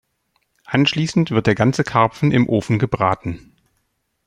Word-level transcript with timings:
Anschließend 0.65 1.29
wird 1.29 1.45
der 1.45 1.53
ganze 1.53 1.83
Karpfen 1.83 2.31
im 2.31 2.49
Ofen 2.49 2.79
gebraten. 2.79 3.55